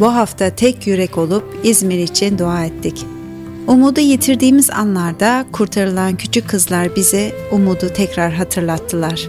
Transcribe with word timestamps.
Bu 0.00 0.14
hafta 0.14 0.50
tek 0.50 0.86
yürek 0.86 1.18
olup 1.18 1.60
İzmir 1.62 1.98
için 1.98 2.38
dua 2.38 2.64
ettik. 2.64 3.06
Umudu 3.66 4.00
yitirdiğimiz 4.00 4.70
anlarda 4.70 5.46
kurtarılan 5.52 6.16
küçük 6.16 6.48
kızlar 6.48 6.96
bize 6.96 7.32
umudu 7.52 7.88
tekrar 7.88 8.32
hatırlattılar. 8.32 9.28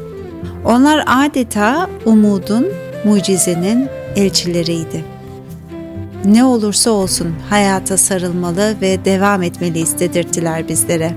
Onlar 0.65 1.03
adeta 1.07 1.89
umudun, 2.05 2.67
mucizenin 3.05 3.87
elçileriydi. 4.15 5.05
Ne 6.25 6.43
olursa 6.43 6.91
olsun 6.91 7.35
hayata 7.49 7.97
sarılmalı 7.97 8.75
ve 8.81 9.05
devam 9.05 9.43
etmeliyiz 9.43 9.99
dedirttiler 9.99 10.67
bizlere. 10.67 11.13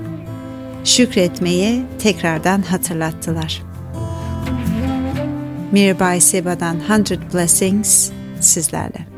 Şükretmeyi 0.83 1.81
tekrardan 1.99 2.61
hatırlattılar. 2.61 3.63
Mirabai 5.71 6.21
Seba'dan 6.21 6.75
Hundred 6.89 7.19
Blessings 7.33 8.11
sizlerle. 8.39 9.12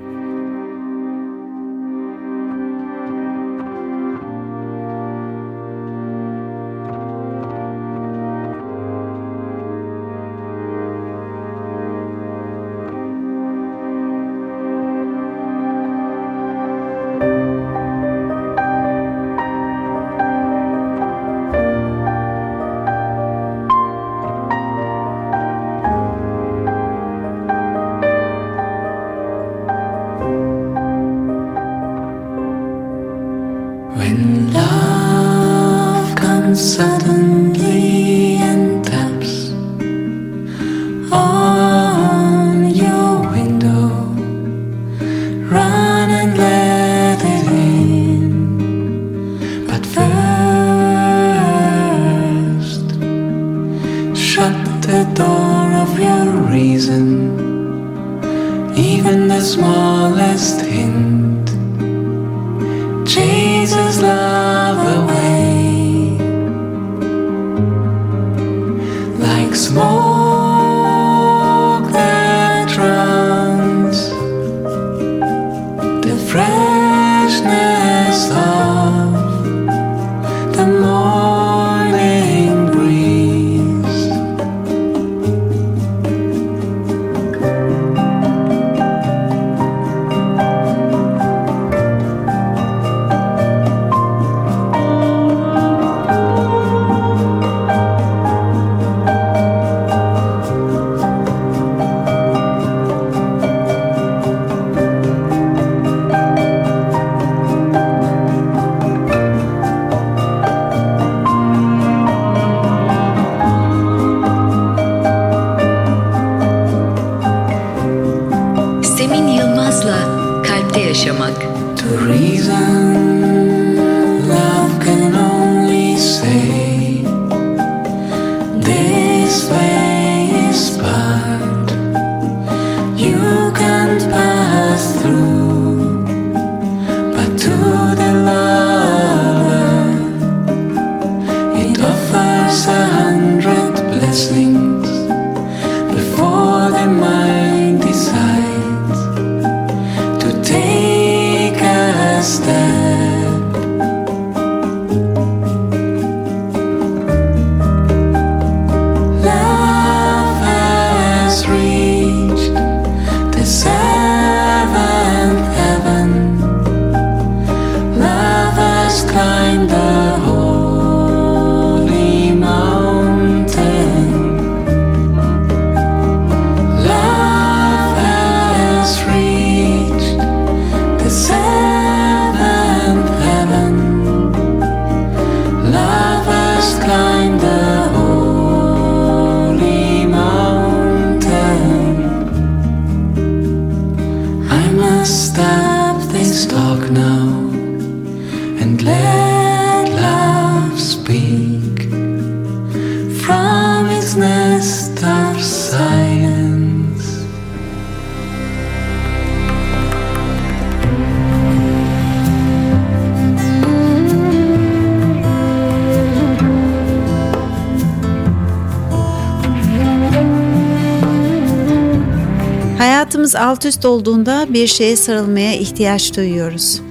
Alt 223.56 223.66
üst 223.66 223.86
olduğunda 223.86 224.48
bir 224.50 224.68
şeye 224.68 224.96
sarılmaya 224.96 225.54
ihtiyaç 225.54 226.18
duyuyoruz. 226.18 226.82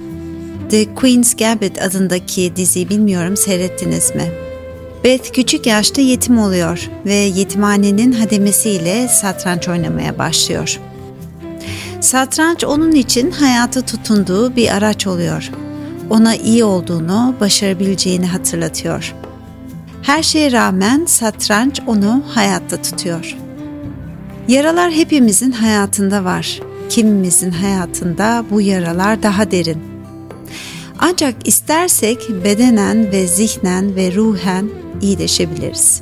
The 0.69 0.95
Queen's 0.95 1.35
Gambit 1.35 1.81
adındaki 1.81 2.55
diziyi 2.55 2.89
bilmiyorum 2.89 3.37
seyrettiniz 3.37 4.15
mi? 4.15 4.31
Beth 5.03 5.31
küçük 5.33 5.65
yaşta 5.65 6.01
yetim 6.01 6.37
oluyor 6.37 6.89
ve 7.05 7.13
yetimhanenin 7.13 8.11
hademesiyle 8.11 9.07
satranç 9.07 9.67
oynamaya 9.67 10.17
başlıyor. 10.17 10.79
Satranç 12.01 12.63
onun 12.63 12.91
için 12.91 13.31
hayata 13.31 13.81
tutunduğu 13.81 14.55
bir 14.55 14.75
araç 14.75 15.07
oluyor. 15.07 15.51
Ona 16.09 16.35
iyi 16.35 16.63
olduğunu, 16.63 17.35
başarabileceğini 17.39 18.27
hatırlatıyor. 18.27 19.15
Her 20.01 20.23
şeye 20.23 20.51
rağmen 20.51 21.05
satranç 21.05 21.81
onu 21.87 22.23
hayatta 22.27 22.81
tutuyor. 22.81 23.44
Yaralar 24.47 24.91
hepimizin 24.91 25.51
hayatında 25.51 26.23
var. 26.23 26.59
Kimimizin 26.89 27.51
hayatında 27.51 28.45
bu 28.51 28.61
yaralar 28.61 29.23
daha 29.23 29.51
derin. 29.51 29.77
Ancak 30.99 31.47
istersek 31.47 32.29
bedenen 32.43 33.11
ve 33.11 33.27
zihnen 33.27 33.95
ve 33.95 34.15
ruhen 34.15 34.69
iyileşebiliriz. 35.01 36.01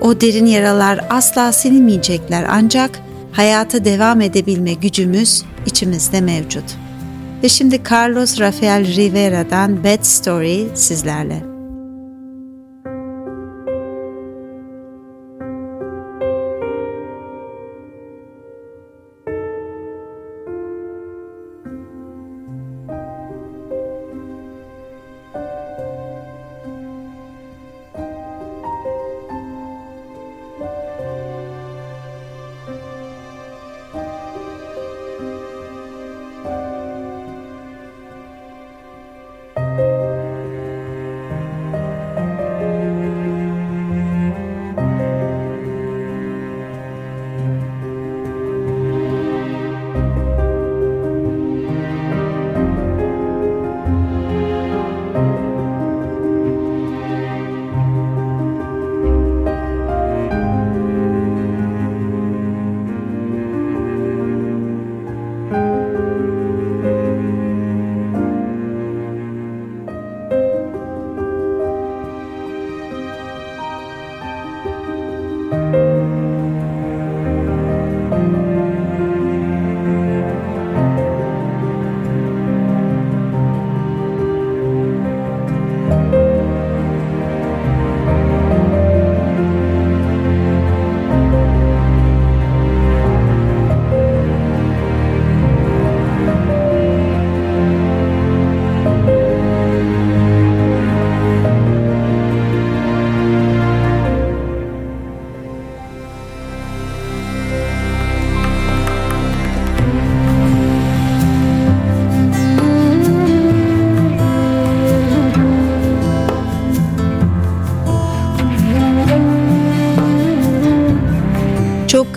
O 0.00 0.20
derin 0.20 0.46
yaralar 0.46 1.04
asla 1.10 1.52
silinmeyecekler 1.52 2.46
ancak 2.50 3.00
hayata 3.32 3.84
devam 3.84 4.20
edebilme 4.20 4.72
gücümüz 4.72 5.44
içimizde 5.66 6.20
mevcut. 6.20 6.64
Ve 7.42 7.48
şimdi 7.48 7.80
Carlos 7.90 8.40
Rafael 8.40 8.96
Rivera'dan 8.96 9.84
Bad 9.84 10.02
Story 10.02 10.66
sizlerle. 10.74 11.47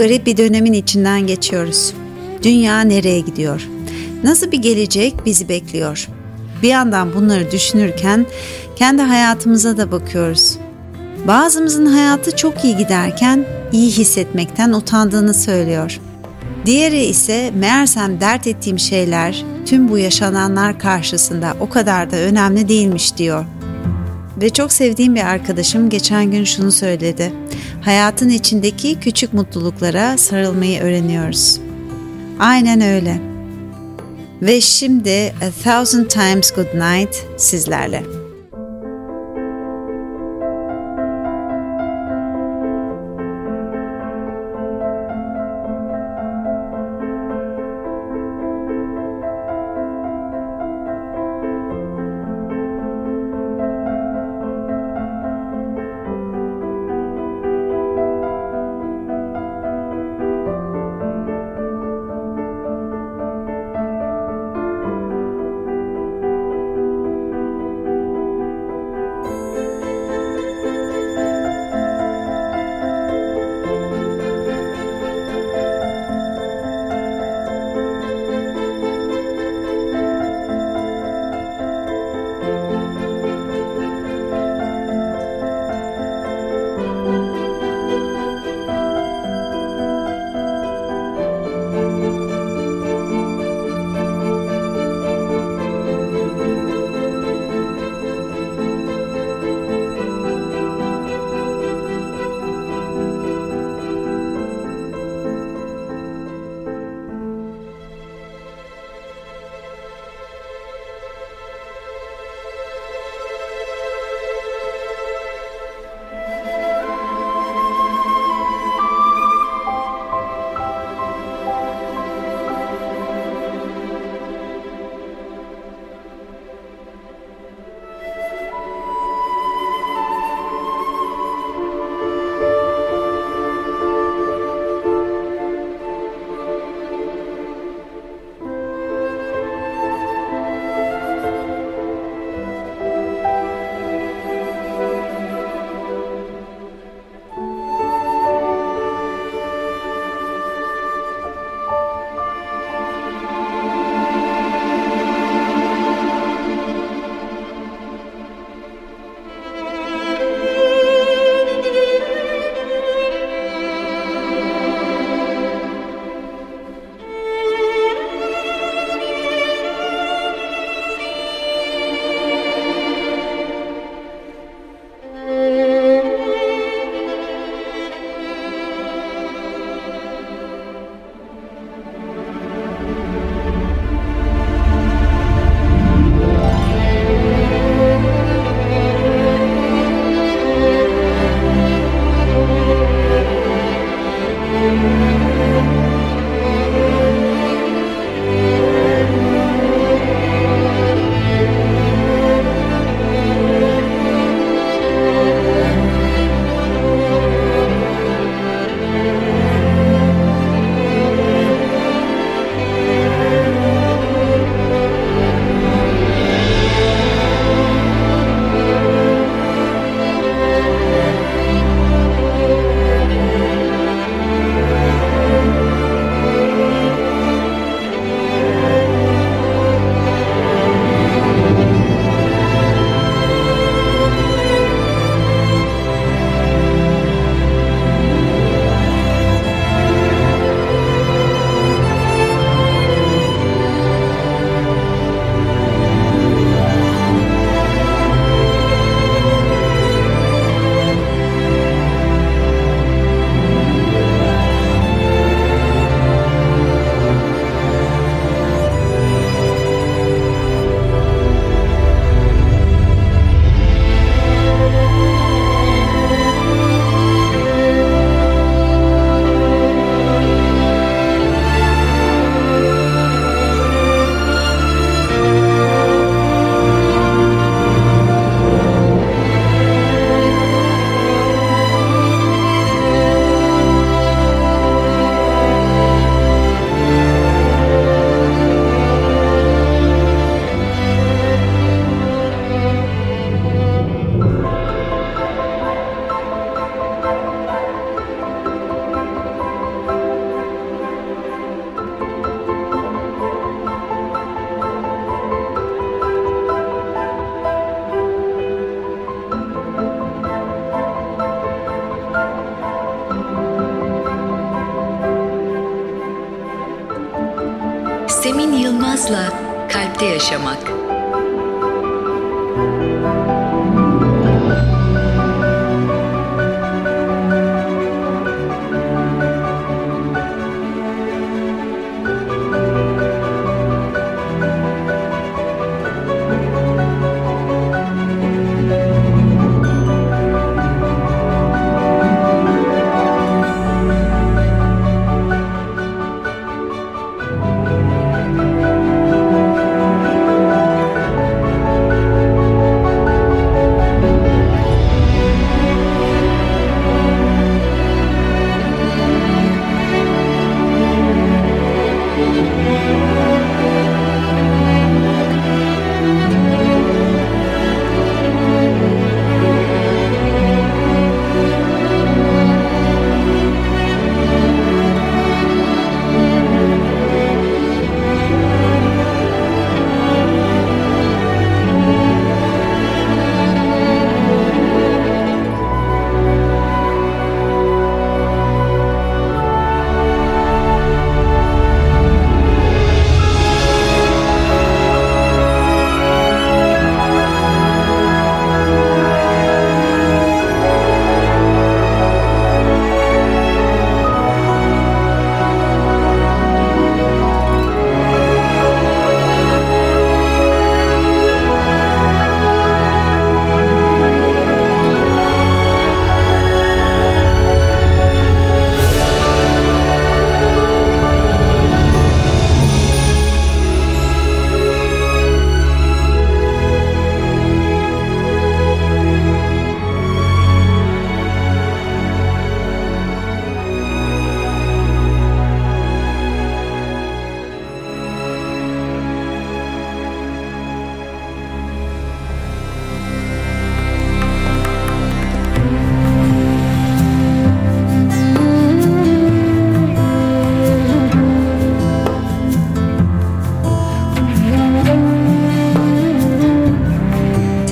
Garip 0.01 0.25
bir 0.25 0.38
dönemin 0.38 0.74
içinden 0.74 1.27
geçiyoruz. 1.27 1.94
Dünya 2.44 2.81
nereye 2.81 3.19
gidiyor? 3.19 3.68
Nasıl 4.24 4.51
bir 4.51 4.57
gelecek 4.57 5.15
bizi 5.25 5.50
bekliyor? 5.50 6.07
Bir 6.62 6.68
yandan 6.68 7.13
bunları 7.15 7.51
düşünürken 7.51 8.25
kendi 8.75 9.01
hayatımıza 9.01 9.77
da 9.77 9.92
bakıyoruz. 9.92 10.57
Bazımızın 11.27 11.86
hayatı 11.86 12.36
çok 12.36 12.63
iyi 12.63 12.77
giderken 12.77 13.45
iyi 13.71 13.92
hissetmekten 13.92 14.74
utandığını 14.74 15.33
söylüyor. 15.33 16.00
Diğeri 16.65 17.03
ise 17.03 17.51
meğersem 17.56 18.21
dert 18.21 18.48
ettiğim 18.48 18.80
şeyler 18.80 19.45
tüm 19.65 19.89
bu 19.89 19.98
yaşananlar 19.98 20.80
karşısında 20.80 21.53
o 21.59 21.69
kadar 21.69 22.12
da 22.12 22.15
önemli 22.15 22.68
değilmiş 22.68 23.18
diyor. 23.18 23.45
Ve 24.42 24.50
çok 24.50 24.71
sevdiğim 24.71 25.15
bir 25.15 25.25
arkadaşım 25.25 25.89
geçen 25.89 26.31
gün 26.31 26.44
şunu 26.44 26.71
söyledi. 26.71 27.33
Hayatın 27.81 28.29
içindeki 28.29 28.99
küçük 28.99 29.33
mutluluklara 29.33 30.17
sarılmayı 30.17 30.81
öğreniyoruz. 30.81 31.59
Aynen 32.39 32.81
öyle. 32.81 33.21
Ve 34.41 34.61
şimdi 34.61 35.33
A 35.41 35.63
Thousand 35.63 36.05
Times 36.05 36.51
Good 36.51 36.75
Night 36.75 37.15
sizlerle. 37.37 38.20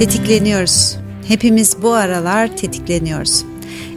Tetikleniyoruz. 0.09 0.97
Hepimiz 1.27 1.75
bu 1.81 1.93
aralar 1.93 2.57
tetikleniyoruz. 2.57 3.45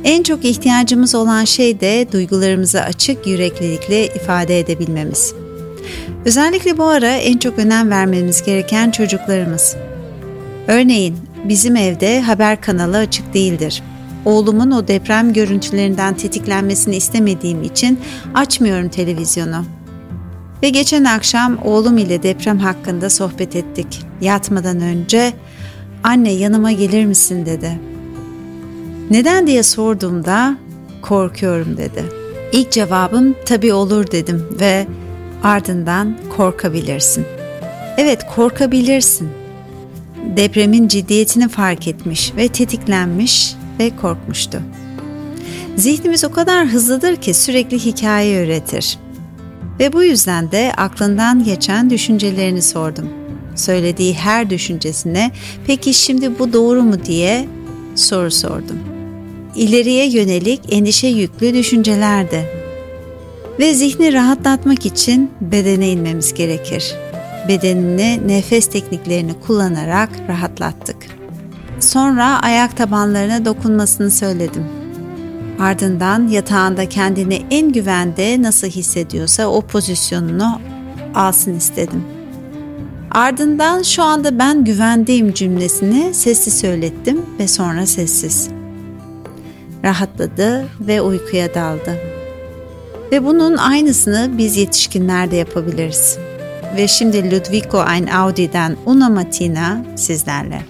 En 0.04 0.22
çok 0.22 0.44
ihtiyacımız 0.44 1.14
olan 1.14 1.44
şey 1.44 1.80
de 1.80 2.06
duygularımızı 2.12 2.82
açık 2.82 3.26
yüreklilikle 3.26 4.06
ifade 4.06 4.58
edebilmemiz. 4.58 5.34
Özellikle 6.24 6.78
bu 6.78 6.84
ara 6.84 7.10
en 7.14 7.38
çok 7.38 7.58
önem 7.58 7.90
vermemiz 7.90 8.42
gereken 8.42 8.90
çocuklarımız. 8.90 9.76
Örneğin 10.68 11.16
bizim 11.44 11.76
evde 11.76 12.20
haber 12.20 12.60
kanalı 12.60 12.98
açık 12.98 13.34
değildir. 13.34 13.82
Oğlumun 14.24 14.70
o 14.70 14.88
deprem 14.88 15.32
görüntülerinden 15.32 16.14
tetiklenmesini 16.14 16.96
istemediğim 16.96 17.62
için 17.62 18.00
açmıyorum 18.34 18.88
televizyonu. 18.88 19.64
Ve 20.62 20.68
geçen 20.68 21.04
akşam 21.04 21.58
oğlum 21.64 21.98
ile 21.98 22.22
deprem 22.22 22.58
hakkında 22.58 23.10
sohbet 23.10 23.56
ettik. 23.56 24.00
Yatmadan 24.20 24.80
önce 24.80 25.32
anne 26.04 26.32
yanıma 26.32 26.72
gelir 26.72 27.04
misin 27.04 27.46
dedi. 27.46 27.78
Neden 29.10 29.46
diye 29.46 29.62
sorduğumda 29.62 30.56
korkuyorum 31.02 31.76
dedi. 31.76 32.04
İlk 32.52 32.72
cevabım 32.72 33.34
tabii 33.46 33.72
olur 33.72 34.10
dedim 34.10 34.44
ve 34.60 34.86
ardından 35.42 36.16
korkabilirsin. 36.36 37.26
Evet 37.96 38.26
korkabilirsin. 38.34 39.28
Depremin 40.36 40.88
ciddiyetini 40.88 41.48
fark 41.48 41.88
etmiş 41.88 42.32
ve 42.36 42.48
tetiklenmiş 42.48 43.54
ve 43.78 43.96
korkmuştu. 43.96 44.62
Zihnimiz 45.76 46.24
o 46.24 46.32
kadar 46.32 46.66
hızlıdır 46.66 47.16
ki 47.16 47.34
sürekli 47.34 47.78
hikaye 47.78 48.38
öğretir. 48.38 48.98
Ve 49.80 49.92
bu 49.92 50.04
yüzden 50.04 50.50
de 50.50 50.72
aklından 50.76 51.44
geçen 51.44 51.90
düşüncelerini 51.90 52.62
sordum 52.62 53.21
söylediği 53.56 54.14
her 54.14 54.50
düşüncesine 54.50 55.30
peki 55.66 55.94
şimdi 55.94 56.38
bu 56.38 56.52
doğru 56.52 56.82
mu 56.82 57.04
diye 57.04 57.48
soru 57.94 58.30
sordum. 58.30 58.78
İleriye 59.56 60.08
yönelik 60.10 60.60
endişe 60.70 61.06
yüklü 61.06 61.54
düşüncelerdi. 61.54 62.48
Ve 63.58 63.74
zihni 63.74 64.12
rahatlatmak 64.12 64.86
için 64.86 65.30
bedene 65.40 65.88
inmemiz 65.88 66.34
gerekir. 66.34 66.94
Bedenini 67.48 68.28
nefes 68.28 68.66
tekniklerini 68.66 69.34
kullanarak 69.46 70.08
rahatlattık. 70.28 70.96
Sonra 71.80 72.42
ayak 72.42 72.76
tabanlarına 72.76 73.44
dokunmasını 73.44 74.10
söyledim. 74.10 74.64
Ardından 75.60 76.28
yatağında 76.28 76.88
kendini 76.88 77.42
en 77.50 77.72
güvende 77.72 78.42
nasıl 78.42 78.68
hissediyorsa 78.68 79.46
o 79.46 79.60
pozisyonunu 79.60 80.60
alsın 81.14 81.54
istedim.'' 81.54 82.21
Ardından 83.14 83.82
şu 83.82 84.02
anda 84.02 84.38
ben 84.38 84.64
güvendeyim 84.64 85.32
cümlesini 85.34 86.14
sessiz 86.14 86.60
söylettim 86.60 87.26
ve 87.38 87.48
sonra 87.48 87.86
sessiz. 87.86 88.48
Rahatladı 89.84 90.68
ve 90.80 91.00
uykuya 91.00 91.54
daldı. 91.54 91.98
Ve 93.12 93.24
bunun 93.24 93.56
aynısını 93.56 94.30
biz 94.38 94.56
yetişkinler 94.56 95.30
de 95.30 95.36
yapabiliriz. 95.36 96.18
Ve 96.76 96.88
şimdi 96.88 97.30
Ludwiko 97.30 97.84
Einaudi'den 97.94 98.76
Una 98.86 99.08
Mattina 99.08 99.84
sizlerle. 99.96 100.62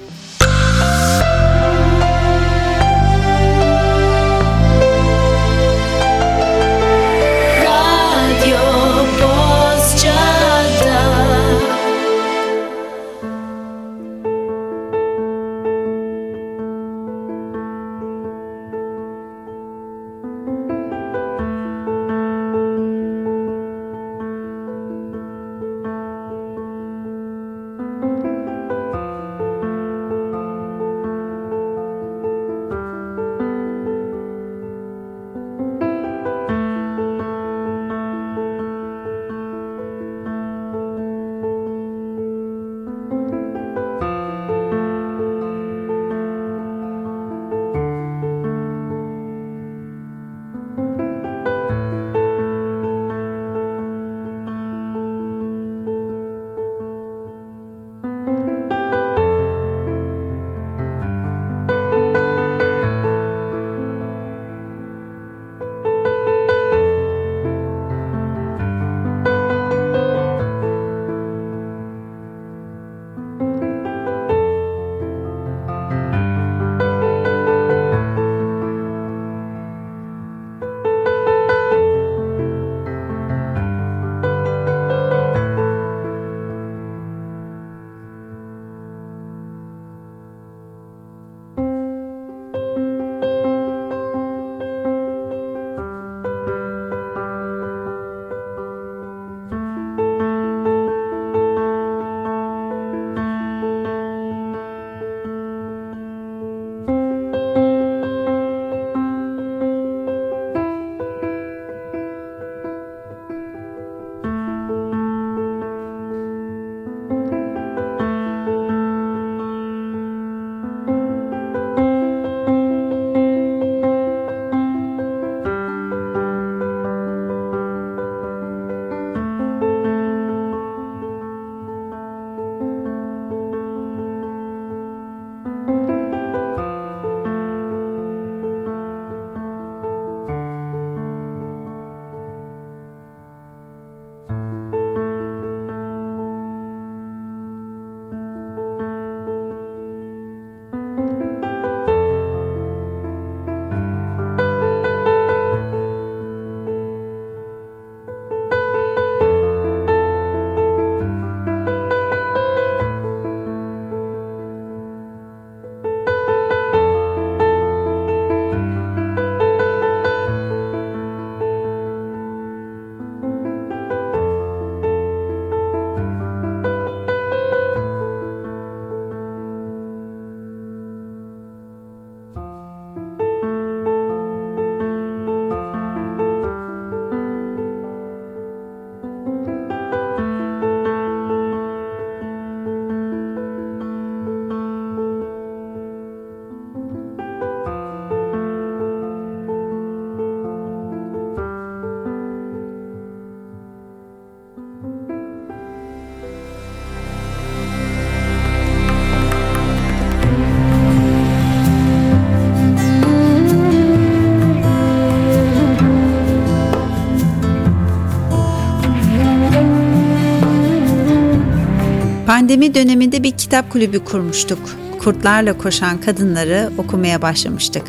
Pandemi 222.52 222.74
döneminde 222.74 223.22
bir 223.22 223.30
kitap 223.30 223.70
kulübü 223.70 224.04
kurmuştuk. 224.04 224.58
Kurtlarla 224.98 225.58
koşan 225.58 226.00
kadınları 226.00 226.70
okumaya 226.78 227.22
başlamıştık. 227.22 227.82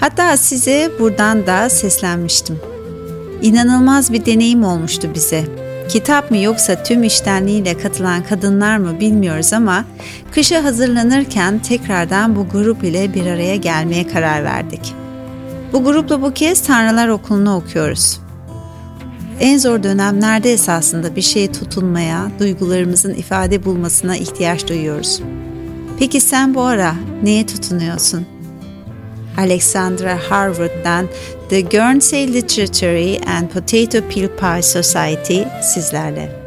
Hatta 0.00 0.36
size 0.36 0.90
buradan 1.00 1.46
da 1.46 1.68
seslenmiştim. 1.68 2.58
İnanılmaz 3.42 4.12
bir 4.12 4.26
deneyim 4.26 4.64
olmuştu 4.64 5.08
bize. 5.14 5.44
Kitap 5.88 6.30
mı 6.30 6.36
yoksa 6.36 6.82
tüm 6.82 7.02
iştenliğiyle 7.02 7.78
katılan 7.78 8.24
kadınlar 8.24 8.76
mı 8.76 9.00
bilmiyoruz 9.00 9.52
ama 9.52 9.84
kışa 10.32 10.64
hazırlanırken 10.64 11.58
tekrardan 11.58 12.36
bu 12.36 12.48
grup 12.48 12.84
ile 12.84 13.14
bir 13.14 13.26
araya 13.26 13.56
gelmeye 13.56 14.06
karar 14.08 14.44
verdik. 14.44 14.94
Bu 15.72 15.84
grupla 15.84 16.22
bu 16.22 16.34
kez 16.34 16.62
Tanrılar 16.62 17.08
Okulu'nu 17.08 17.56
okuyoruz. 17.56 18.25
En 19.40 19.58
zor 19.58 19.82
dönemlerde 19.82 20.52
esasında 20.52 21.16
bir 21.16 21.22
şeye 21.22 21.52
tutunmaya, 21.52 22.30
duygularımızın 22.38 23.14
ifade 23.14 23.64
bulmasına 23.64 24.16
ihtiyaç 24.16 24.68
duyuyoruz. 24.68 25.22
Peki 25.98 26.20
sen 26.20 26.54
bu 26.54 26.62
ara 26.62 26.94
neye 27.22 27.46
tutunuyorsun? 27.46 28.26
Alexandra 29.38 30.18
Harwood'dan 30.30 31.08
The 31.48 31.60
Guernsey 31.60 32.32
Literary 32.32 33.16
and 33.16 33.48
Potato 33.48 34.08
Peel 34.08 34.28
Pie 34.28 34.62
Society 34.62 35.42
sizlerle. 35.62 36.45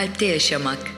Kalpte 0.00 0.26
Yaşamak 0.26 0.89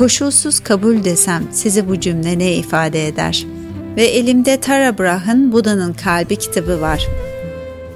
Koşulsuz 0.00 0.60
kabul 0.60 1.04
desem 1.04 1.44
size 1.52 1.88
bu 1.88 2.00
cümle 2.00 2.38
ne 2.38 2.52
ifade 2.52 3.06
eder? 3.06 3.46
Ve 3.96 4.04
elimde 4.04 4.60
Tara 4.60 4.98
Brach'ın 4.98 5.52
Buda'nın 5.52 5.92
Kalbi 5.92 6.36
kitabı 6.36 6.80
var. 6.80 7.06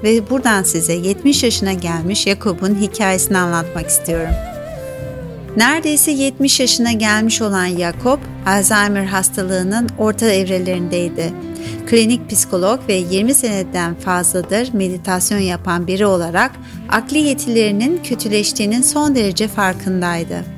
Ve 0.03 0.29
buradan 0.29 0.63
size 0.63 0.93
70 0.93 1.43
yaşına 1.43 1.73
gelmiş 1.73 2.27
Yakup'un 2.27 2.75
hikayesini 2.75 3.37
anlatmak 3.37 3.87
istiyorum. 3.87 4.33
Neredeyse 5.57 6.11
70 6.11 6.59
yaşına 6.59 6.91
gelmiş 6.91 7.41
olan 7.41 7.65
Yakup, 7.65 8.19
Alzheimer 8.45 9.05
hastalığının 9.05 9.89
orta 9.97 10.25
evrelerindeydi. 10.25 11.33
Klinik 11.87 12.29
psikolog 12.29 12.79
ve 12.87 12.93
20 12.93 13.33
seneden 13.33 13.95
fazladır 13.95 14.73
meditasyon 14.73 15.39
yapan 15.39 15.87
biri 15.87 16.05
olarak 16.05 16.51
akli 16.89 17.17
yetilerinin 17.17 18.03
kötüleştiğinin 18.03 18.81
son 18.81 19.15
derece 19.15 19.47
farkındaydı. 19.47 20.54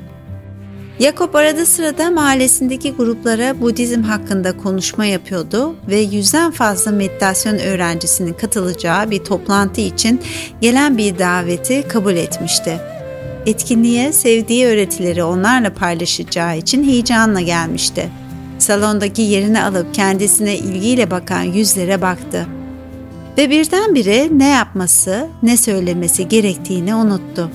Jakob 1.00 1.34
arada 1.34 1.66
sırada 1.66 2.10
mahallesindeki 2.10 2.92
gruplara 2.92 3.60
Budizm 3.60 4.02
hakkında 4.02 4.56
konuşma 4.56 5.04
yapıyordu 5.04 5.76
ve 5.88 5.96
yüzden 5.96 6.50
fazla 6.50 6.90
meditasyon 6.90 7.58
öğrencisinin 7.58 8.32
katılacağı 8.32 9.10
bir 9.10 9.24
toplantı 9.24 9.80
için 9.80 10.20
gelen 10.60 10.98
bir 10.98 11.18
daveti 11.18 11.88
kabul 11.88 12.14
etmişti. 12.16 12.80
Etkinliğe 13.46 14.12
sevdiği 14.12 14.66
öğretileri 14.66 15.22
onlarla 15.22 15.74
paylaşacağı 15.74 16.58
için 16.58 16.84
heyecanla 16.84 17.40
gelmişti. 17.40 18.10
Salondaki 18.58 19.22
yerini 19.22 19.62
alıp 19.62 19.94
kendisine 19.94 20.56
ilgiyle 20.56 21.10
bakan 21.10 21.42
yüzlere 21.42 22.02
baktı. 22.02 22.46
Ve 23.38 23.50
birdenbire 23.50 24.28
ne 24.32 24.48
yapması, 24.48 25.26
ne 25.42 25.56
söylemesi 25.56 26.28
gerektiğini 26.28 26.94
unuttu 26.94 27.50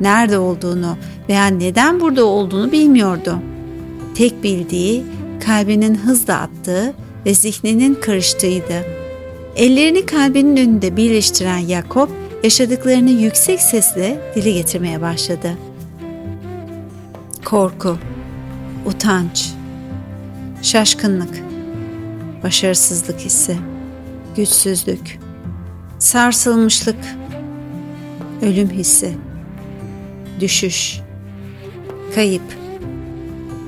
nerede 0.00 0.38
olduğunu 0.38 0.96
veya 1.28 1.46
neden 1.46 2.00
burada 2.00 2.24
olduğunu 2.24 2.72
bilmiyordu. 2.72 3.38
Tek 4.14 4.42
bildiği 4.42 5.04
kalbinin 5.46 5.94
hızla 5.94 6.40
attığı 6.40 6.94
ve 7.26 7.34
zihninin 7.34 7.94
karıştığıydı. 7.94 8.84
Ellerini 9.56 10.06
kalbinin 10.06 10.56
önünde 10.56 10.96
birleştiren 10.96 11.58
Yakob 11.58 12.08
yaşadıklarını 12.42 13.10
yüksek 13.10 13.60
sesle 13.60 14.20
dile 14.34 14.50
getirmeye 14.50 15.00
başladı. 15.00 15.58
Korku, 17.44 17.98
utanç, 18.86 19.50
şaşkınlık, 20.62 21.42
başarısızlık 22.42 23.20
hissi, 23.20 23.56
güçsüzlük, 24.36 25.18
sarsılmışlık, 25.98 26.98
ölüm 28.42 28.70
hissi, 28.70 29.14
düşüş, 30.40 31.00
kayıp. 32.14 32.42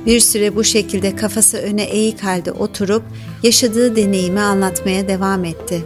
Bir 0.07 0.21
süre 0.21 0.57
bu 0.57 0.65
şekilde 0.65 1.17
kafası 1.17 1.57
öne 1.59 1.83
eğik 1.83 2.25
halde 2.25 2.53
oturup 2.53 3.03
yaşadığı 3.43 3.97
deneyimi 3.97 4.41
anlatmaya 4.41 5.09
devam 5.09 5.45
etti. 5.45 5.85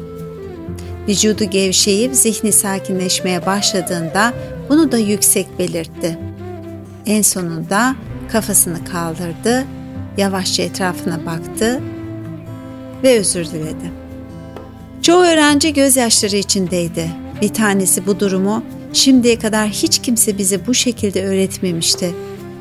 Vücudu 1.09 1.45
gevşeyip 1.45 2.15
zihni 2.15 2.53
sakinleşmeye 2.53 3.47
başladığında 3.47 4.35
bunu 4.69 4.93
da 4.93 4.99
yüksek 4.99 5.59
belirtti. 5.59 6.19
En 7.07 7.23
sonunda 7.23 7.97
kafasını 8.33 8.85
kaldırdı, 8.85 9.65
yavaşça 10.17 10.63
etrafına 10.63 11.27
baktı 11.27 11.81
ve 13.03 13.19
özür 13.19 13.47
diledi. 13.47 13.93
Çoğu 15.03 15.23
öğrenci 15.23 15.73
gözyaşları 15.73 16.37
içindeydi. 16.37 17.11
Bir 17.43 17.49
tanesi 17.49 18.07
bu 18.07 18.21
durumu 18.21 18.63
Şimdiye 18.93 19.39
kadar 19.39 19.69
hiç 19.69 19.99
kimse 19.99 20.39
bize 20.39 20.67
bu 20.67 20.75
şekilde 20.75 21.27
öğretmemişti. 21.27 22.15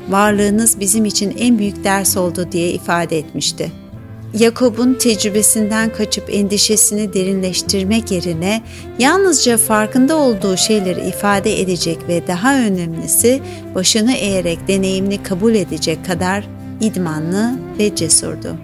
Varlığınız 0.08 0.80
bizim 0.80 1.04
için 1.04 1.36
en 1.38 1.58
büyük 1.58 1.84
ders 1.84 2.16
oldu 2.16 2.48
diye 2.52 2.70
ifade 2.70 3.18
etmişti. 3.18 3.72
Yakob'un 4.38 4.94
tecrübesinden 4.94 5.92
kaçıp 5.92 6.34
endişesini 6.34 7.12
derinleştirmek 7.12 8.10
yerine 8.10 8.62
yalnızca 8.98 9.56
farkında 9.56 10.16
olduğu 10.16 10.56
şeyleri 10.56 11.08
ifade 11.08 11.60
edecek 11.60 11.98
ve 12.08 12.26
daha 12.26 12.58
önemlisi 12.58 13.42
başını 13.74 14.12
eğerek 14.12 14.68
deneyimini 14.68 15.22
kabul 15.22 15.54
edecek 15.54 16.06
kadar 16.06 16.44
idmanlı 16.80 17.58
ve 17.78 17.96
cesurdu. 17.96 18.56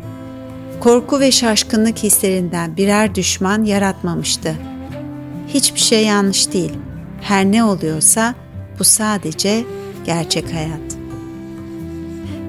Korku 0.80 1.20
ve 1.20 1.30
şaşkınlık 1.30 1.98
hislerinden 1.98 2.76
birer 2.76 3.14
düşman 3.14 3.64
yaratmamıştı. 3.64 4.54
Hiçbir 5.48 5.80
şey 5.80 6.04
yanlış 6.04 6.52
değil 6.52 6.72
her 7.24 7.44
ne 7.44 7.64
oluyorsa 7.64 8.34
bu 8.78 8.84
sadece 8.84 9.64
gerçek 10.04 10.54
hayat. 10.54 10.96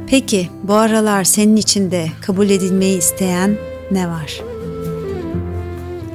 Peki 0.08 0.50
bu 0.64 0.74
aralar 0.74 1.24
senin 1.24 1.56
içinde 1.56 2.08
kabul 2.22 2.50
edilmeyi 2.50 2.98
isteyen 2.98 3.58
ne 3.92 4.10
var? 4.10 4.42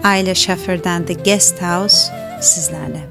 Ayla 0.05 0.35
Schaffer'dan 0.35 1.07
The 1.07 1.15
Guest 1.15 1.63
House 1.63 1.97
sizlerle. 2.41 3.10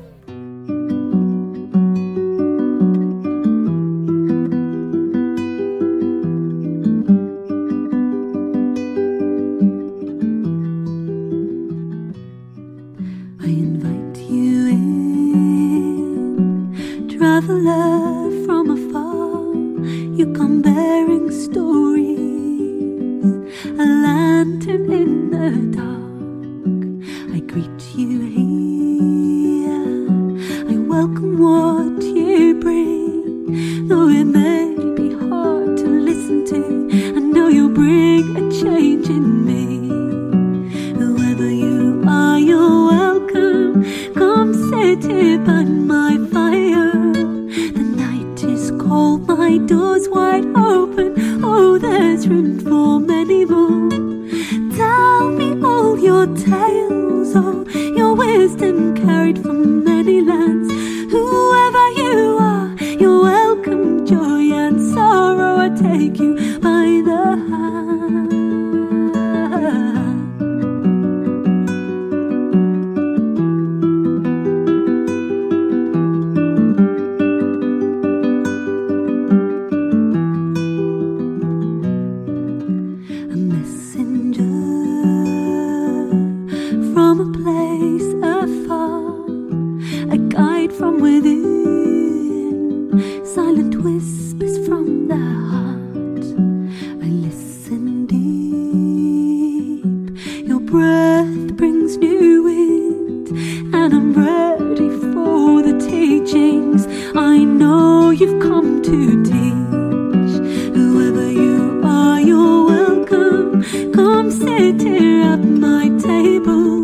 people. 116.39 116.78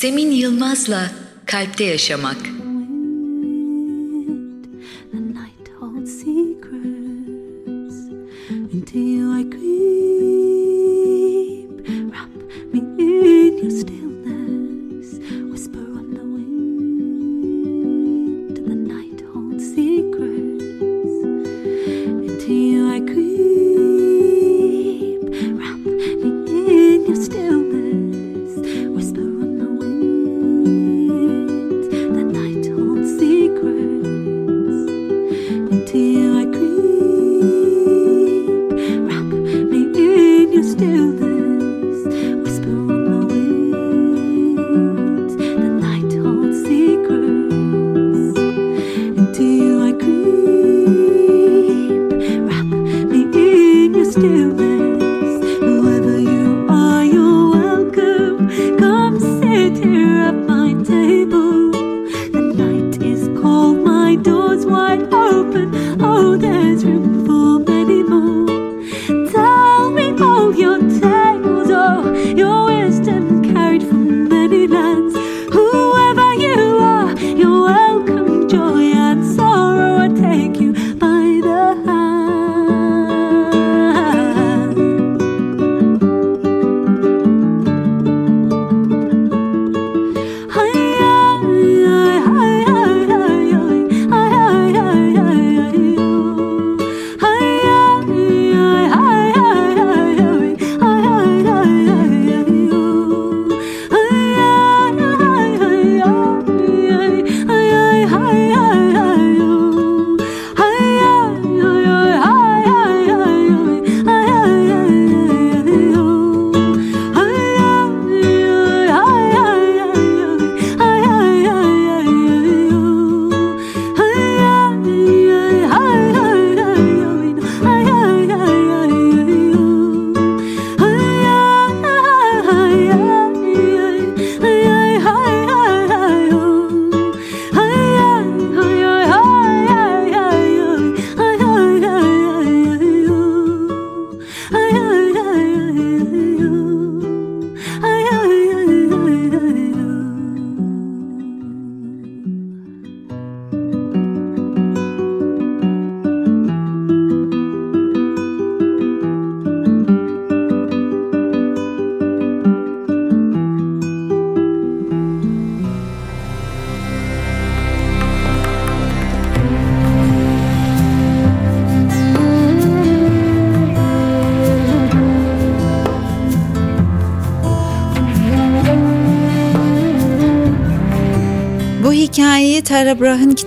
Semin 0.00 0.30
Yılmaz'la 0.30 1.10
Kalpte 1.46 1.84
Yaşamak 1.84 2.36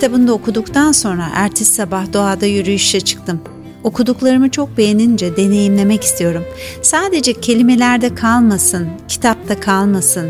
Kitabını 0.04 0.34
okuduktan 0.34 0.92
sonra 0.92 1.30
ertesi 1.34 1.74
sabah 1.74 2.14
doğada 2.14 2.46
yürüyüşe 2.46 3.02
çıktım. 3.02 3.42
Okuduklarımı 3.84 4.52
çok 4.52 4.78
beğenince 4.78 5.38
deneyimlemek 5.38 6.04
istiyorum. 6.04 6.44
Sadece 6.82 7.34
kelimelerde 7.34 8.16
kalmasın, 8.16 8.88
kitapta 9.08 9.60
kalmasın, 9.60 10.30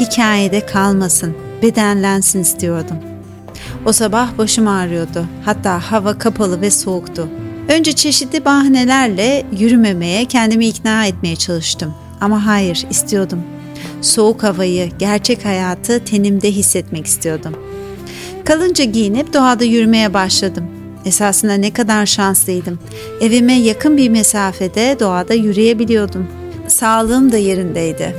hikayede 0.00 0.66
kalmasın, 0.66 1.34
bedenlensin 1.62 2.40
istiyordum. 2.40 2.96
O 3.86 3.92
sabah 3.92 4.38
başım 4.38 4.68
ağrıyordu. 4.68 5.24
Hatta 5.44 5.92
hava 5.92 6.18
kapalı 6.18 6.60
ve 6.60 6.70
soğuktu. 6.70 7.28
Önce 7.68 7.92
çeşitli 7.92 8.44
bahanelerle 8.44 9.46
yürümemeye, 9.58 10.24
kendimi 10.24 10.66
ikna 10.66 11.06
etmeye 11.06 11.36
çalıştım. 11.36 11.94
Ama 12.20 12.46
hayır, 12.46 12.86
istiyordum. 12.90 13.42
Soğuk 14.00 14.42
havayı, 14.42 14.90
gerçek 14.98 15.44
hayatı 15.44 16.04
tenimde 16.04 16.50
hissetmek 16.50 17.06
istiyordum.'' 17.06 17.69
Kalınca 18.50 18.84
giyinip 18.84 19.34
doğada 19.34 19.64
yürümeye 19.64 20.14
başladım. 20.14 20.64
Esasında 21.04 21.54
ne 21.54 21.72
kadar 21.72 22.06
şanslıydım. 22.06 22.78
Evime 23.20 23.52
yakın 23.52 23.96
bir 23.96 24.08
mesafede 24.08 24.96
doğada 25.00 25.34
yürüyebiliyordum. 25.34 26.26
Sağlığım 26.66 27.32
da 27.32 27.36
yerindeydi. 27.36 28.16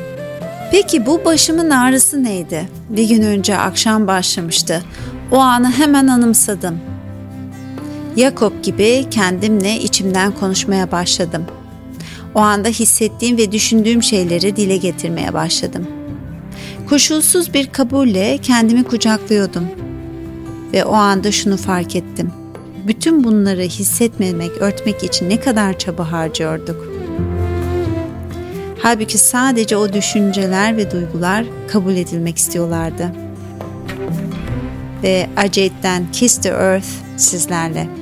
Peki 0.71 1.05
bu 1.05 1.25
başımın 1.25 1.69
ağrısı 1.69 2.23
neydi? 2.23 2.69
Bir 2.89 3.09
gün 3.09 3.21
önce 3.21 3.57
akşam 3.57 4.07
başlamıştı. 4.07 4.83
O 5.31 5.37
anı 5.37 5.71
hemen 5.71 6.07
anımsadım. 6.07 6.79
Yakob 8.15 8.63
gibi 8.63 9.05
kendimle 9.11 9.79
içimden 9.79 10.31
konuşmaya 10.31 10.91
başladım. 10.91 11.45
O 12.35 12.39
anda 12.39 12.67
hissettiğim 12.67 13.37
ve 13.37 13.51
düşündüğüm 13.51 14.03
şeyleri 14.03 14.55
dile 14.55 14.77
getirmeye 14.77 15.33
başladım. 15.33 15.87
Koşulsuz 16.89 17.53
bir 17.53 17.67
kabulle 17.67 18.37
kendimi 18.37 18.83
kucaklıyordum 18.83 19.90
ve 20.73 20.85
o 20.85 20.93
anda 20.93 21.31
şunu 21.31 21.57
fark 21.57 21.95
ettim. 21.95 22.31
Bütün 22.87 23.23
bunları 23.23 23.61
hissetmemek, 23.61 24.51
örtmek 24.51 25.03
için 25.03 25.29
ne 25.29 25.39
kadar 25.39 25.77
çaba 25.77 26.11
harcıyorduk. 26.11 26.87
Halbuki 28.79 29.17
sadece 29.17 29.77
o 29.77 29.93
düşünceler 29.93 30.77
ve 30.77 30.91
duygular 30.91 31.45
kabul 31.67 31.93
edilmek 31.95 32.37
istiyorlardı. 32.37 33.11
Ve 35.03 35.29
Ajait'ten 35.37 36.11
Kiss 36.11 36.37
the 36.37 36.49
Earth 36.49 36.87
sizlerle. 37.17 38.00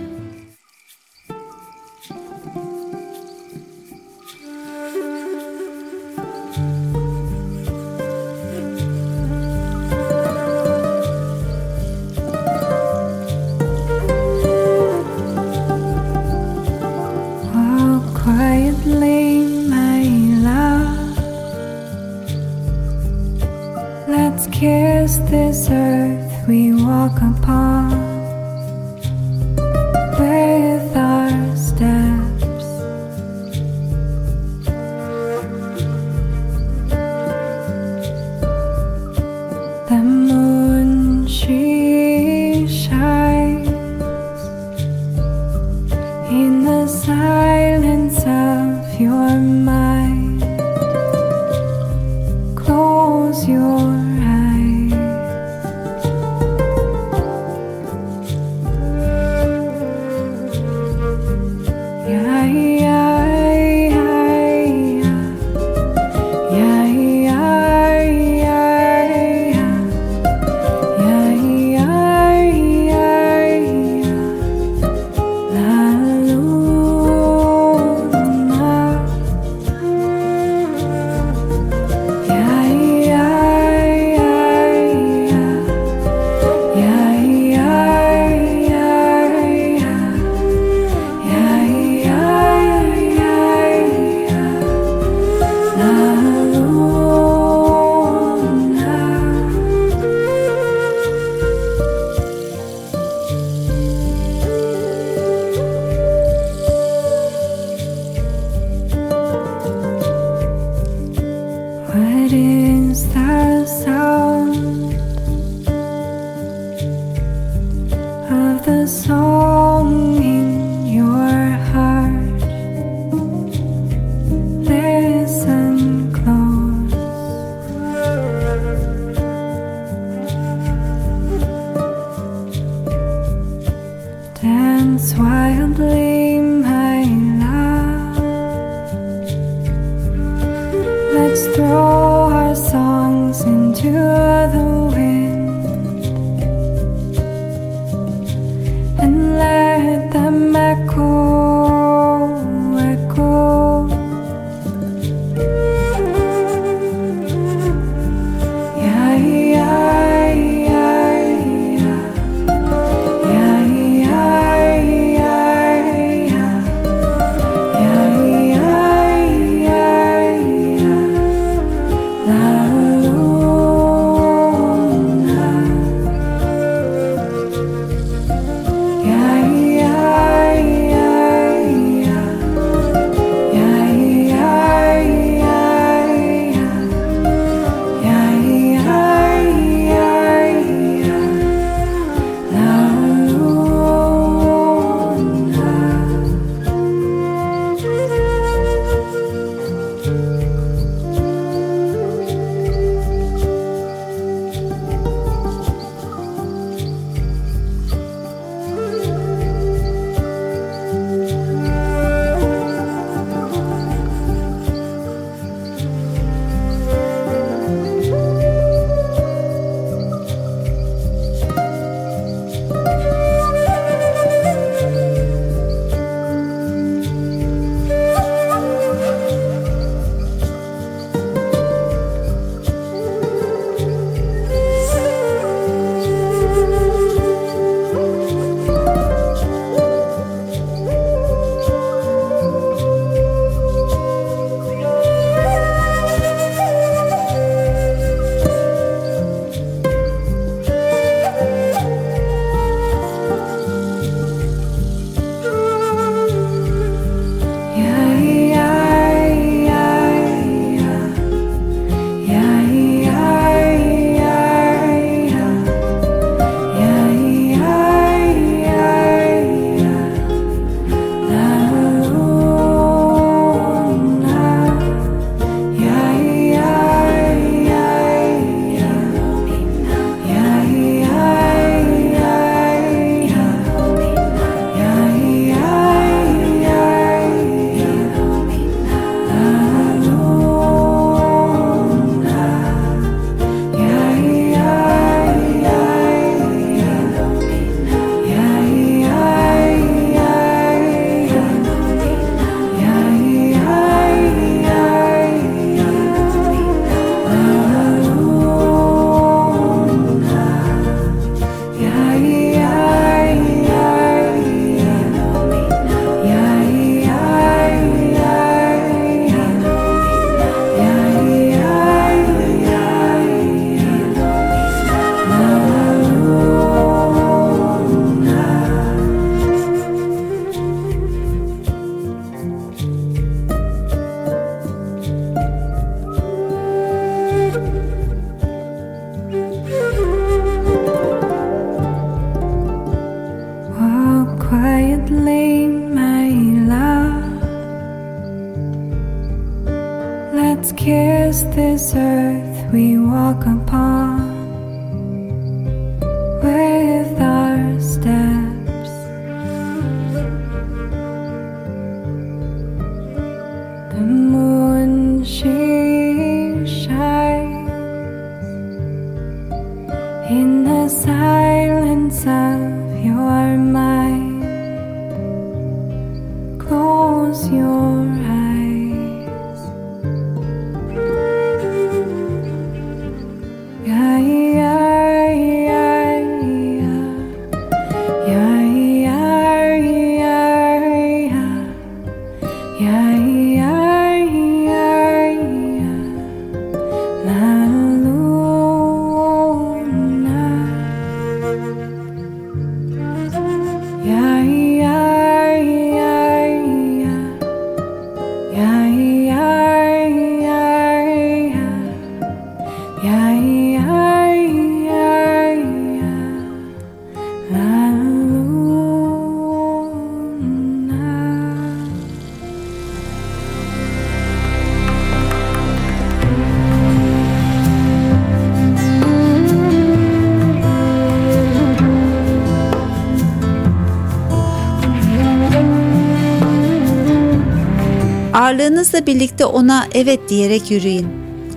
Varlığınızla 439.00 439.06
birlikte 439.06 439.46
ona 439.46 439.88
evet 439.94 440.30
diyerek 440.30 440.72
yürüyün. 440.72 441.08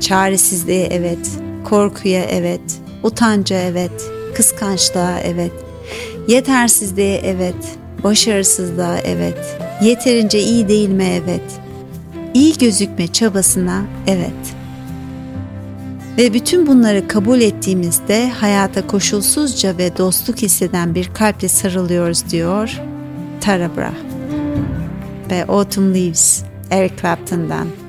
Çaresizliğe 0.00 0.86
evet, 0.86 1.30
korkuya 1.64 2.24
evet, 2.24 2.60
utanca 3.02 3.56
evet, 3.56 3.90
kıskançlığa 4.34 5.20
evet, 5.20 5.52
yetersizliğe 6.28 7.20
evet, 7.24 7.78
başarısızlığa 8.04 8.98
evet, 8.98 9.58
yeterince 9.82 10.40
iyi 10.40 10.68
değilme 10.68 11.20
evet, 11.24 11.60
iyi 12.34 12.58
gözükme 12.58 13.06
çabasına 13.06 13.82
evet.'' 14.06 14.62
Ve 16.18 16.34
bütün 16.34 16.66
bunları 16.66 17.08
kabul 17.08 17.40
ettiğimizde 17.40 18.30
hayata 18.30 18.86
koşulsuzca 18.86 19.78
ve 19.78 19.96
dostluk 19.96 20.36
hisseden 20.42 20.94
bir 20.94 21.14
kalple 21.14 21.48
sarılıyoruz 21.48 22.30
diyor 22.30 22.80
Tara 23.40 23.76
Brach 23.76 23.94
ve 25.30 25.44
Autumn 25.46 25.94
Leaves 25.94 26.51
Eric 26.72 26.96
Clapton'dan. 26.96 27.81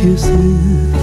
Kisses, 0.00 0.99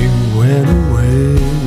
you 0.00 0.10
went 0.38 0.68
away. 0.68 1.57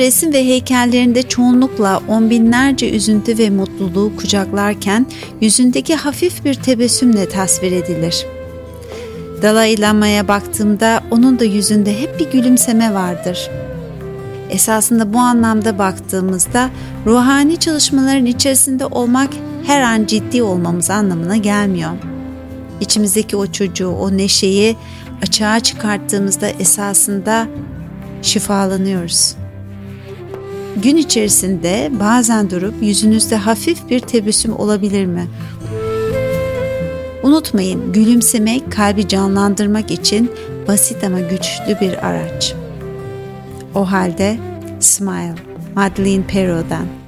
Resim 0.00 0.32
ve 0.32 0.44
heykellerinde 0.44 1.22
çoğunlukla 1.22 2.02
on 2.08 2.30
binlerce 2.30 2.90
üzüntü 2.90 3.38
ve 3.38 3.50
mutluluğu 3.50 4.16
kucaklarken 4.16 5.06
yüzündeki 5.40 5.96
hafif 5.96 6.44
bir 6.44 6.54
tebessümle 6.54 7.28
tasvir 7.28 7.72
edilir. 7.72 8.26
Dalai 9.42 9.80
Lama'ya 9.80 10.28
baktığımda 10.28 11.02
onun 11.10 11.38
da 11.38 11.44
yüzünde 11.44 12.00
hep 12.00 12.20
bir 12.20 12.30
gülümseme 12.30 12.94
vardır. 12.94 13.50
Esasında 14.50 15.14
bu 15.14 15.18
anlamda 15.18 15.78
baktığımızda 15.78 16.70
ruhani 17.06 17.56
çalışmaların 17.56 18.26
içerisinde 18.26 18.86
olmak 18.86 19.30
her 19.66 19.82
an 19.82 20.06
ciddi 20.06 20.42
olmamız 20.42 20.90
anlamına 20.90 21.36
gelmiyor. 21.36 21.90
İçimizdeki 22.80 23.36
o 23.36 23.52
çocuğu, 23.52 23.88
o 23.88 24.16
neşeyi 24.16 24.76
açığa 25.22 25.60
çıkarttığımızda 25.60 26.48
esasında 26.48 27.46
şifalanıyoruz. 28.22 29.39
Gün 30.82 30.96
içerisinde 30.96 31.90
bazen 32.00 32.50
durup 32.50 32.74
yüzünüzde 32.82 33.36
hafif 33.36 33.90
bir 33.90 34.00
tebessüm 34.00 34.56
olabilir 34.56 35.06
mi? 35.06 35.26
Unutmayın 37.22 37.92
gülümsemek 37.92 38.72
kalbi 38.72 39.08
canlandırmak 39.08 39.90
için 39.90 40.32
basit 40.68 41.04
ama 41.04 41.20
güçlü 41.20 41.80
bir 41.80 42.06
araç. 42.06 42.54
O 43.74 43.90
halde 43.90 44.38
Smile, 44.80 45.34
Madeleine 45.74 46.26
Perrault'dan. 46.26 46.99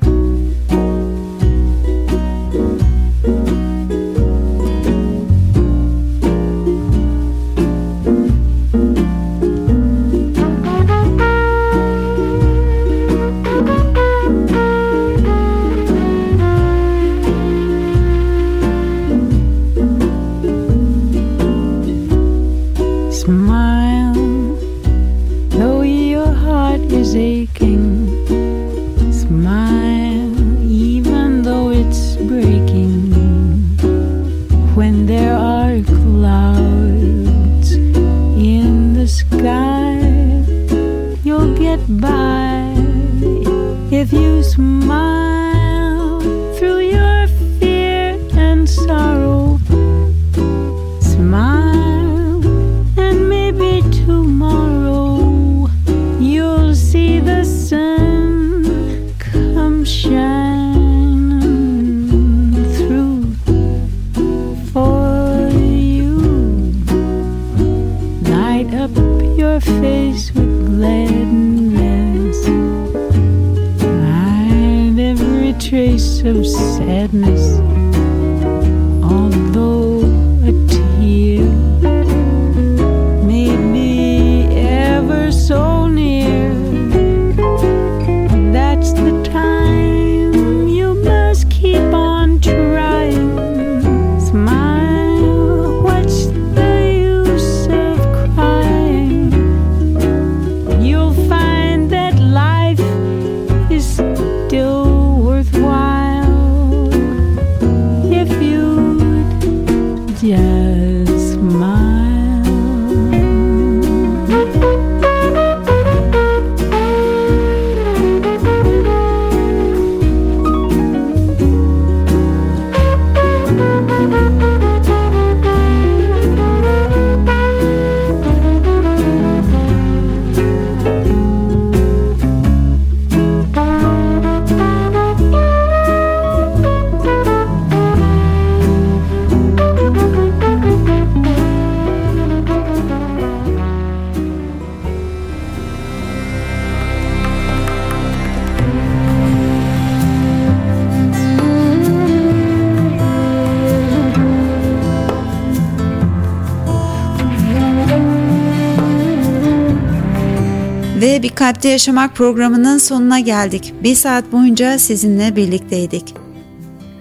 Kalpte 161.62 161.72
Yaşamak 161.72 162.16
programının 162.16 162.78
sonuna 162.78 163.20
geldik. 163.20 163.74
Bir 163.82 163.94
saat 163.94 164.32
boyunca 164.32 164.78
sizinle 164.78 165.36
birlikteydik. 165.36 166.14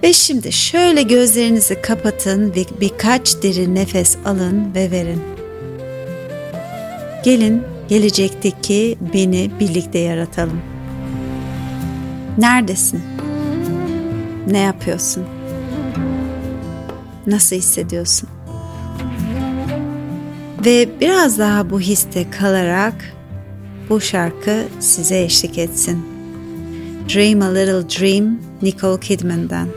Ve 0.02 0.12
şimdi 0.12 0.52
şöyle 0.52 1.02
gözlerinizi 1.02 1.82
kapatın 1.82 2.54
ve 2.54 2.64
birkaç 2.80 3.42
derin 3.42 3.74
nefes 3.74 4.16
alın 4.24 4.74
ve 4.74 4.90
verin. 4.90 5.22
Gelin 7.24 7.62
gelecekteki 7.88 8.98
beni 9.14 9.50
birlikte 9.60 9.98
yaratalım. 9.98 10.60
Neredesin? 12.38 13.02
Ne 14.46 14.58
yapıyorsun? 14.58 15.24
Nasıl 17.26 17.56
hissediyorsun? 17.56 18.28
Ve 20.64 20.88
biraz 21.00 21.38
daha 21.38 21.70
bu 21.70 21.80
histe 21.80 22.30
kalarak 22.30 22.94
bu 23.88 24.00
şarkı 24.00 24.64
size 24.80 25.22
eşlik 25.22 25.58
etsin. 25.58 26.04
Dream 27.14 27.42
a 27.42 27.54
Little 27.54 28.00
Dream 28.00 28.38
Nicole 28.62 29.00
Kidman'dan. 29.00 29.68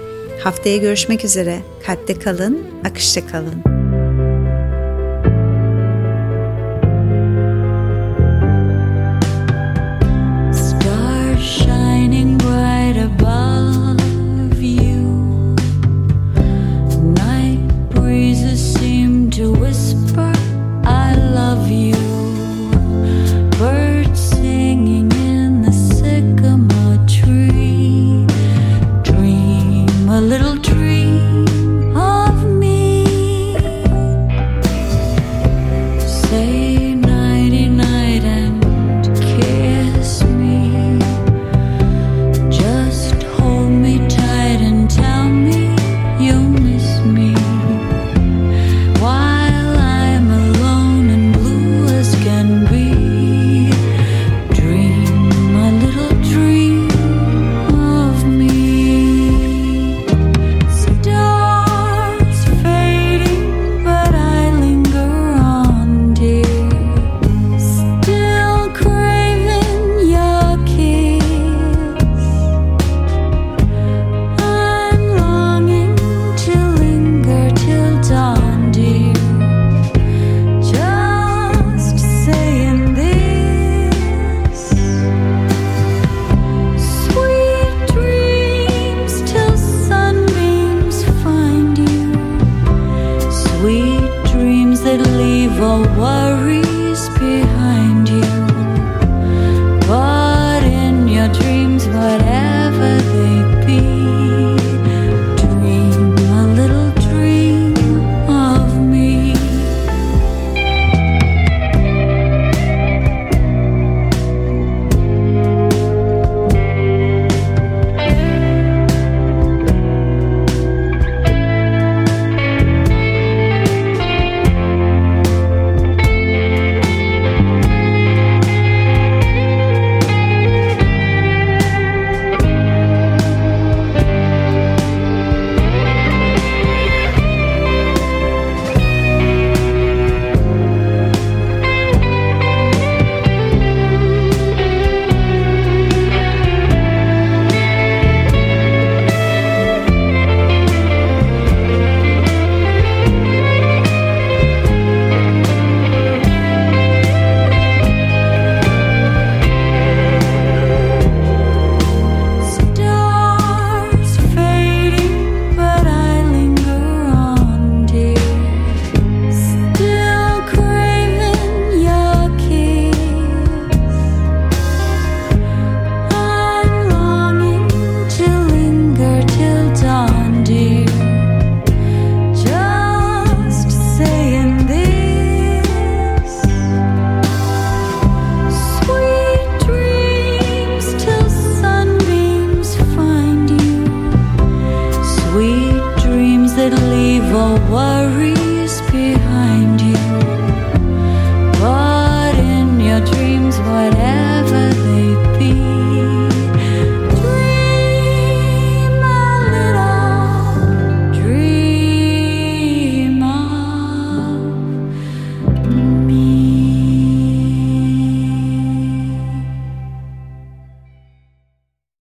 Haftaya 0.44 0.78
görüşmek 0.78 1.26
üzere. 1.26 1.60
Kalpte 1.86 2.20
kalın, 2.20 2.60
akışta 2.86 3.28
kalın. 3.28 3.75